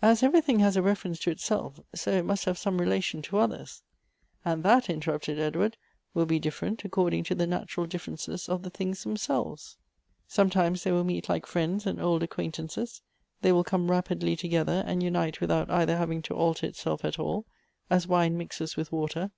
As 0.00 0.22
everything 0.22 0.60
has 0.60 0.74
a 0.78 0.82
reference 0.82 1.18
to 1.18 1.30
itself, 1.30 1.78
so 1.94 2.10
it 2.12 2.24
must 2.24 2.46
have 2.46 2.56
some 2.56 2.80
relation 2.80 3.20
to 3.20 3.36
others." 3.36 3.82
"And 4.42 4.62
that," 4.62 4.88
interrupted 4.88 5.38
Edward, 5.38 5.76
"will 6.14 6.24
be 6.24 6.38
different 6.38 6.82
according 6.86 7.24
to 7.24 7.34
the 7.34 7.46
natural 7.46 7.84
differences 7.86 8.48
of 8.48 8.62
the 8.62 8.70
things 8.70 9.02
them 9.02 9.18
selves. 9.18 9.76
Sometimes 10.26 10.82
they 10.82 10.92
will 10.92 11.04
meet 11.04 11.28
like 11.28 11.44
friends 11.44 11.84
and 11.84 12.00
old 12.00 12.22
Elective 12.22 12.38
Affinities. 12.38 12.62
39 13.02 13.02
.acquaintances; 13.02 13.02
they 13.42 13.52
will 13.52 13.64
come 13.64 13.90
rapidly 13.90 14.34
together, 14.34 14.82
and 14.86 15.02
unite 15.02 15.42
without 15.42 15.70
either 15.70 15.98
having 15.98 16.22
to 16.22 16.32
alter 16.34 16.66
itself 16.66 17.04
at 17.04 17.18
all— 17.18 17.44
as 17.90 18.06
wine 18.08 18.38
mixes 18.38 18.78
with 18.78 18.90
water. 18.90 19.30